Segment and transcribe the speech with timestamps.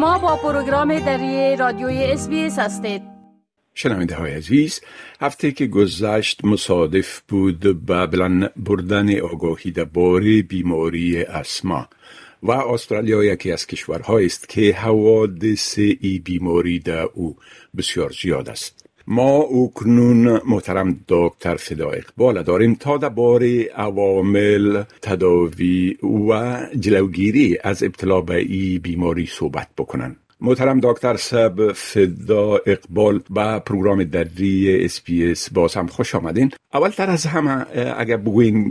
[0.00, 3.02] شما با پروگرام دری رادیوی اس هستید.
[3.74, 4.80] شنونده های عزیز
[5.20, 11.88] هفته که گذشت مصادف بود به بلند بردن آگاهی درباره بیماری اسما
[12.42, 17.36] و استرالیا یکی از کشورهایی است که حوادث ای بیماری در او
[17.76, 18.89] بسیار زیاد است.
[19.06, 25.96] ما او کنون محترم دکتر فدا اقبال داریم تا درباره عوامل تداوی
[26.28, 30.16] و جلوگیری از ابتلا به ای بیماری صحبت بکنن.
[30.40, 36.50] محترم دکتر سب فدا اقبال با پروگرام دری SBS باز هم خوش آمدین.
[36.74, 38.70] اول تر از همه اگر بگوین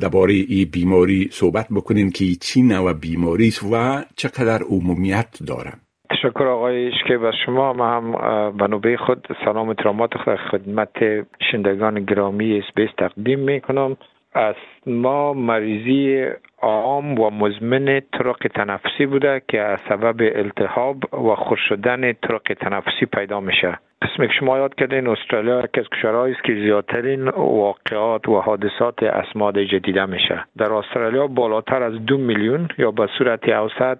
[0.00, 5.80] درباره ای بیماری صحبت بکنین که چی نوع بیماری است و چقدر عمومیت دارن.
[6.12, 8.12] تشکر آقای اشکه و شما ما هم
[8.56, 13.96] به نوبه خود سلام و احترامات خدمت شنوندگان گرامی SBS تقدیم می کنم
[14.34, 14.54] از
[14.86, 16.26] ما مریضی
[16.62, 23.06] عام و مزمن طرق تنفسی بوده که از سبب التهاب و خوش شدن طرق تنفسی
[23.06, 23.78] پیدا میشه.
[24.02, 29.02] قسمی که شما یاد کردین استرالیا یکی از کشورهایی است که زیادترین واقعات و حادثات
[29.02, 30.44] اسماد دیده میشه.
[30.58, 33.98] در استرالیا بالاتر از دو میلیون یا به صورت اوسط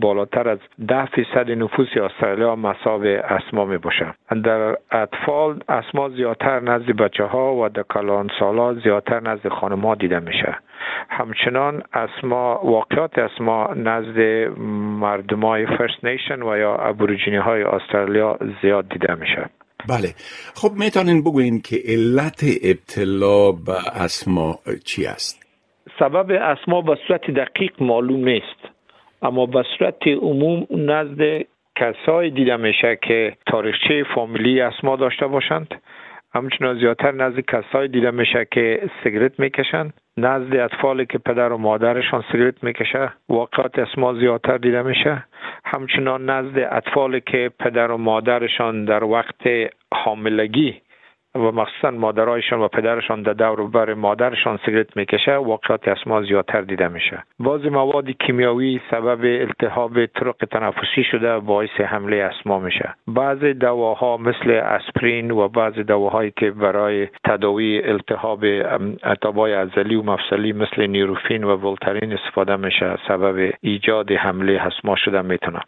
[0.00, 0.58] بالاتر از
[0.88, 7.54] ده فیصد نفوس استرالیا مصاب اسما می باشه در اطفال اسما زیادتر نزد بچه ها
[7.54, 10.58] و در کلان سالا زیادتر نزد خانم ها دیده میشه
[11.08, 14.18] همچنان اسما واقعات اسما نزد
[15.00, 19.50] مردمای فرست نیشن و یا ابوریجینی های استرالیا زیاد دیده میشه
[19.88, 20.14] بله.
[20.54, 25.46] خب می‌تونین بگوین که علت ابتلا به اسما چی است؟
[25.98, 28.77] سبب اسما به صورت دقیق معلوم نیست.
[29.22, 31.44] اما به صورت عموم نزد
[31.76, 35.74] کسایی دیده میشه که تاریخچه فامیلی اسما داشته باشند.
[36.34, 39.92] همچنان زیادتر نزد کسایی دیده میشه که سیگرت می‌کشند.
[40.16, 45.24] نزد اطفالی که پدر و مادرشان سیگرت می‌کشه واقعات اسما زیادتر دیده میشه.
[45.64, 49.42] همچنان نزد اطفالی که پدر و مادرشان در وقت
[49.94, 50.74] حاملگی
[51.38, 56.88] و مخصوصا مادرایشان و پدرشان در دور بر مادرشان سیگرت می‌کشه واقعات اسما زیادتر دیده
[56.88, 57.22] میشه.
[57.38, 62.94] باز مواد کیمیاوی سبب التهاب طرق تنفسی شده باعث حمله اسما میشه.
[63.06, 68.44] بعض دواها مثل اسپرین و بعض دواهایی که برای تداوی التهاب
[69.04, 75.22] اتابای ازلی و مفصلی مثل نیروفین و ولترین استفاده میشه سبب ایجاد حمله اسما شده
[75.22, 75.60] می‌تونه.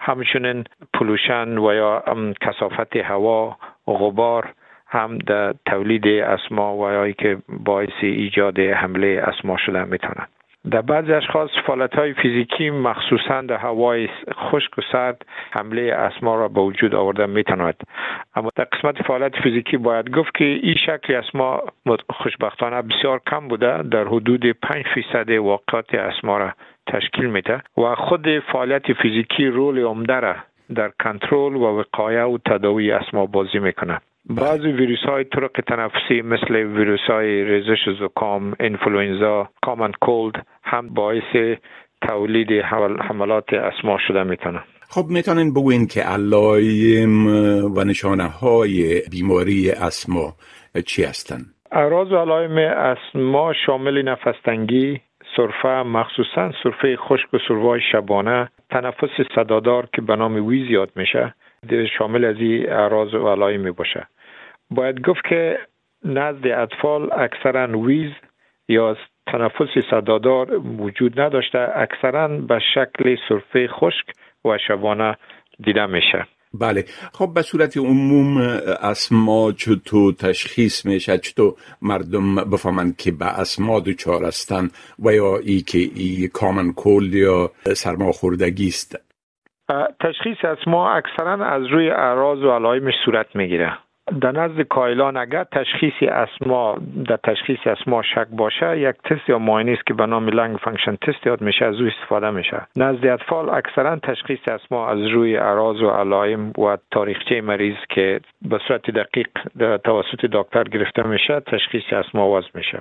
[0.00, 2.02] همچنین پلوشن و یا
[2.40, 3.56] کسافت هوا
[3.86, 4.52] غبار
[4.88, 10.28] هم در تولید اسما و که باعث ایجاد حمله اسما شده می‌تونند
[10.70, 16.48] در بعضی اشخاص فعالیت های فیزیکی مخصوصا در هوای خشک و سرد حمله اسما را
[16.48, 17.74] به وجود آورده می‌تواند.
[18.34, 21.62] اما در قسمت فعالیت فیزیکی باید گفت که این شکل اسما
[22.10, 26.52] خوشبختانه بسیار کم بوده در حدود 5 فیصد واقعات اسما را
[26.86, 30.34] تشکیل میده و خود فعالیت فیزیکی رول عمده را
[30.74, 36.54] در کنترل و وقایه و تداوی اسما بازی می‌کنه بعضی ویروس های طرق تنفسی مثل
[36.54, 41.58] ویروس های ریزش زکام، انفلوئنزا، کامن کولد هم باعث
[42.08, 42.52] تولید
[43.00, 47.26] حملات اسما شده می‌تونه خب می‌تونین بگوین که علایم
[47.76, 50.32] و نشانه های بیماری اسما
[50.86, 55.00] چی هستند؟ اعراض و علایم اسما شامل نفستنگی،
[55.36, 61.34] سرفه مخصوصا سرفه خشک و سرفه شبانه تنفس صدادار که به نام ویز یاد میشه
[61.98, 64.06] شامل از این اعراض و علایم می باشه
[64.70, 65.58] باید گفت که
[66.04, 68.12] نزد اطفال اکثرا ویز
[68.68, 68.96] یا
[69.26, 74.06] تنفس صدادار وجود نداشته اکثرا به شکل سرفه خشک
[74.44, 75.16] و شبانه
[75.64, 76.26] دیده میشه.
[76.54, 76.84] بله.
[77.12, 78.36] خب به صورت عموم
[78.82, 84.70] اسما چطور تشخیص میشه؟ چطور مردم بفهمند که به اسما دچار هستند
[85.04, 88.96] و یا ای که ای common cold یا سرماخوردگی است؟
[90.00, 93.78] تشخیص اسما اکثرا از روی اعراض و علائمش صورت می‌گیره.
[94.20, 99.72] در نزد کاهلان اگر تشخیصی اسما در تشخیص اسما شک باشه یک تست یا معاینه
[99.72, 102.66] است که به نام lung function test یاد میشه از روی استفاده میشه.
[102.76, 108.58] نزد اطفال اکثرا تشخیص اسما از روی اعراض و علائم و تاریخچه مریض که به
[108.68, 109.28] صورت دقیق
[109.84, 112.80] توسط دکتر گرفته میشه تشخیص اسما وضع میشه.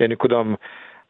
[0.00, 0.56] یعنی کدام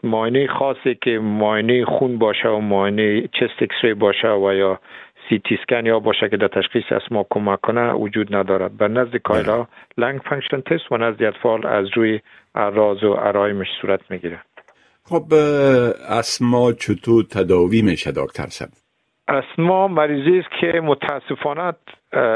[0.05, 4.81] معاینه خاصی که معاینه خون باشه و معاینه chest X-ray باشه و یا
[5.29, 8.77] CT scan یا باشه که در تشخیص اسما کمک کنه وجود ندارد.
[8.77, 9.67] به نزد کاهلا
[9.99, 12.21] lung function test و نزد اطفال از روی
[12.55, 14.41] اعراض و علائمش صورت می‌گیره.
[15.05, 15.35] خب
[16.09, 18.69] اسما چطور تداوی میشه دکتر سب
[19.29, 21.73] اسما مریضی است که متاسفانه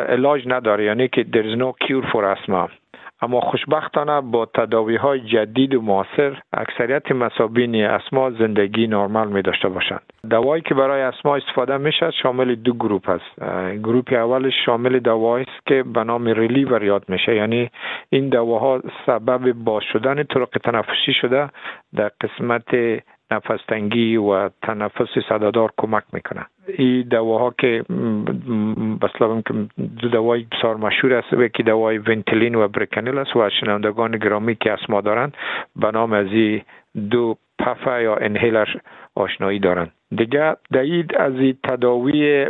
[0.08, 2.70] علاج نداره یعنی که there is no cure for asthma.
[3.22, 9.68] اما خوشبختانه با تداوی های جدید و معاصر اکثریت مصابین اسما زندگی نرمال می داشته
[9.68, 10.02] باشند.
[10.30, 13.42] دوایی که برای اسما استفاده میشه شامل دو گروپ است.
[13.82, 17.34] گروپ اولش شامل دوایی است که به نام ریلیور یاد میشه.
[17.34, 17.70] یعنی
[18.10, 21.48] این دواها سبب باز شدن طرق تنفسی شده
[21.96, 22.74] در قسمت
[23.30, 27.84] نفس تنگی و تنفس صدادار کمک می‌کنه این دواها که
[29.02, 29.54] بسلا که
[30.02, 34.54] دو دوای بسیار مشهور است و که دوای ونتلین و برکنیل است و شنوندگان گرامی
[34.54, 35.36] که اسما دارند
[35.76, 36.62] به نام از این
[37.10, 38.68] دو پفه یا انهیلر
[39.14, 39.92] آشنایی دارند.
[40.16, 42.46] دیگه دید از این تداوی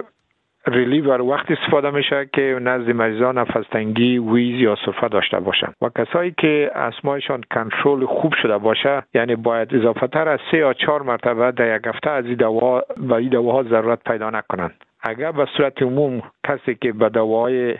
[0.68, 6.34] ریلیور وقتی استفاده میشه که نزد مریضان نفستنگی ویز یا صرفه داشته باشند و کسایی
[6.38, 11.52] که اسمایشان کنترل خوب شده باشه یعنی باید اضافه تر از سه یا چهار مرتبه
[11.52, 14.74] در یک هفته از دوا و این دواها ضرورت پیدا نکنند.
[15.02, 17.74] اگر به صورت عموم کسی که به دواهای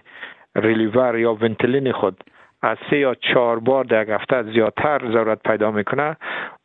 [0.57, 2.25] ریلیور یا ونتلین خود
[2.63, 6.17] از سه یا چهار بار در یک هفته زیادتر ضرورت پیدا می‌کنه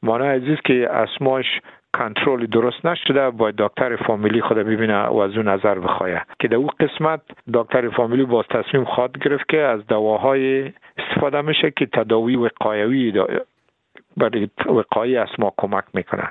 [0.04, 1.46] معنی عزیز که اسماش
[1.98, 6.10] کنترل درست نشده باید دکتر فامیلی خود ببینه و از اون نظر بخواه.
[6.40, 7.22] که در او قسمت
[7.54, 13.24] دکتر فامیلی باز تصمیم خواد گرفت که از دواهای استفاده میشه که تداوی وقایوی
[14.18, 16.30] برای وقایی اسما کمک می‌کنه.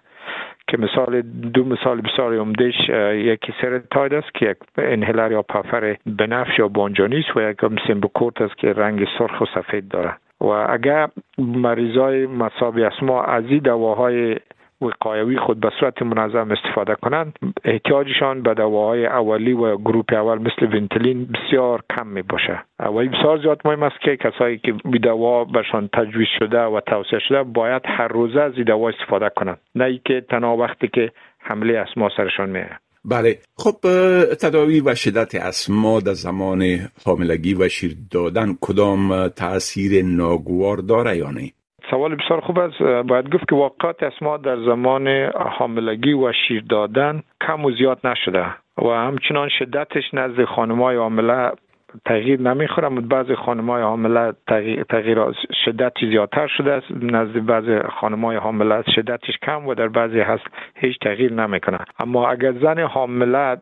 [0.69, 6.59] که مثال دو مثال بسیار عمدهش یکی Seretide است که یک inhaler یا puffer بنفش
[6.59, 7.57] یا بانجانی و یک
[7.87, 10.17] Symbicort است که رنگ سرخ و سفید داره.
[10.41, 11.09] و اگر
[11.39, 14.37] مریضای مصاب اسما از این دواهای
[14.83, 17.39] وقایوی خود به صورت منظم استفاده کنند.
[17.65, 23.39] احتیاجشان به دواهای اولی و گروپ اول مثل Ventolin بسیار کم می باشه و بسیار
[23.43, 27.83] زیاد مهم است که کسایی که ای دوا برشان تجویز شده و توصیه شده باید
[27.85, 29.59] هر روزه از دوا استفاده کنند.
[29.75, 32.71] نه ای که تنها وقتی که حمله اسما سرشان میه
[33.05, 33.39] بله.
[33.57, 33.77] خب
[34.35, 41.31] تداوی و شدت اسما در زمان حاملگی و شیر دادن کدام تاثیر ناگوار داره یا
[41.31, 41.53] نه؟
[41.93, 42.83] سوال بسیار خوب است.
[42.83, 48.47] باید گفت که واقعات اسما در زمان حاملگی و شیر دادن کم و زیاد نشده
[48.79, 51.51] و همچنان شدتش نزد خانمای حامله
[52.05, 52.89] تغییر نمی‌خوره.
[52.89, 54.33] بعضی خانمای حامله
[54.89, 55.17] تغییر,
[55.65, 56.87] شدتی زیادتر شده است.
[57.03, 60.45] نزد بعضی خانمای حامله شدتش کم و در بعضی هست
[60.75, 61.79] هیچ تغییر نمی‌کنه.
[61.99, 63.57] اما اگر زن حامله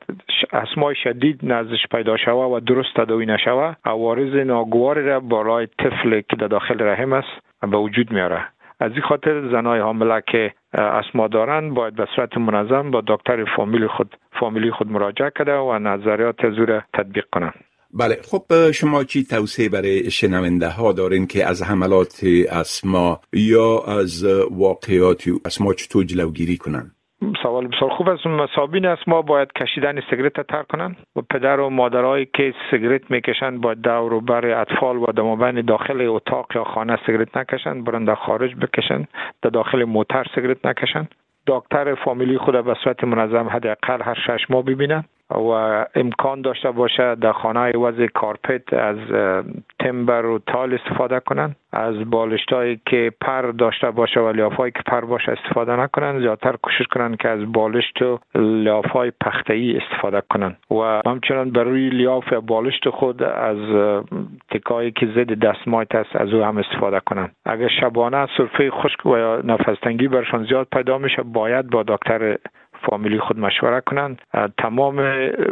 [0.53, 6.37] اسمای شدید نزدش پیدا شوه و درست تداوی نشوه عوارض ناگواری را بالای طفل که
[6.37, 8.46] در داخل رحم است به وجود میاره.
[8.80, 13.86] از این خاطر زنای حامله که اسما دارند باید به صورت منظم با دکتر فامیلی
[13.86, 17.54] خود فامیلی خود مراجعه کرده و نظریات زور تطبیق کنند
[17.94, 24.24] بله خب شما چی توصیه برای شنونده ها دارین که از حملات اسما یا از
[24.50, 26.94] واقعات اسما چطور جلوگیری کنند
[27.43, 28.26] سوال بسیار خوب است.
[28.26, 29.08] مسابین است.
[29.08, 30.96] ما باید کشیدن سیگرت تر کنند.
[31.17, 36.06] و پدر و مادرایی که سیگرت می‌کشند باید دور و بر اطفال و دماوند داخل
[36.06, 37.84] اتاق یا خانه سیگرت نکشند.
[37.84, 39.08] برند خارج بکشند.
[39.43, 41.14] در داخل موتر سیگرت نکشند.
[41.46, 47.15] دکتر فامیلی خود به صورت منظم حداقل هر شش ماه ببینند و امکان داشته باشه
[47.15, 48.99] در خانه وضع کارپت از
[49.79, 55.00] تمبر و تال استفاده کنند از بالشتایی که پر داشته باشه و لیافایی که پر
[55.00, 56.19] باشه استفاده نکنن.
[56.19, 60.56] زیادتر کوشش کنن که از بالشت و لیافای پخته ای استفاده کنن.
[60.71, 63.59] و همچنان بر روی لیاف بالشت خود از
[64.50, 67.29] تکایی که ضد دستمایت است از او هم استفاده کنن.
[67.44, 72.37] اگر شبانه سرفه خشک و نفستنگی برشان زیاد پیدا میشه باید با دکتر
[72.82, 74.22] فامیلی خود مشوره کنند.
[74.58, 75.01] تمام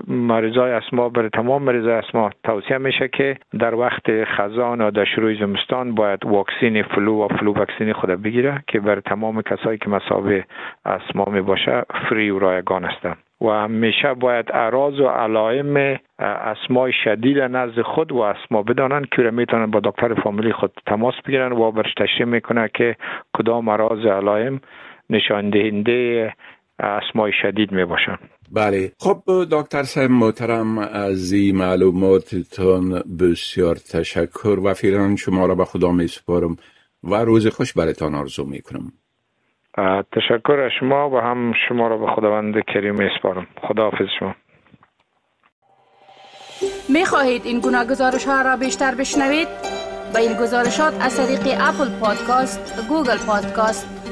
[0.08, 5.34] مریضای اسما برای تمام مریضای اسما توصیه میشه که در وقت خزان و در شروع
[5.34, 10.44] زمستان باید واکسین flu و flu vaccine خود بگیره که برای تمام کسایی که مصاب
[10.84, 13.16] اسما می باشه free و رایگان هستند.
[13.40, 19.66] و همیشه باید اعراض و علائم اسمای شدید نزد خود و اسما بدانند که می‌تونن
[19.66, 22.96] با دکتر فامیلی خود تماس بگیرن و برش تشریح می‌کنه که
[23.36, 24.60] کدام اعراض علائم
[25.10, 26.32] نشان دهنده
[26.78, 28.18] اسمای شدید می باشن.
[28.52, 28.92] بله.
[28.98, 35.92] خب دکتر صاحب محترم از این معلوماتتان بسیار تشکر و فیران شما را به خدا
[35.92, 36.56] می سپارم
[37.04, 38.92] و روز خوش برایتان آرزو می کنم.
[40.12, 43.46] تشکر از شما و هم شما را به خداوند کریم می سپارم.
[43.68, 44.34] خدا حافظ شما.
[46.88, 49.48] می خواهید این گناه گزارش ها را بیشتر بشنوید؟
[50.14, 53.97] با این گزارشات از طریق Apple Podcast، Google Podcast،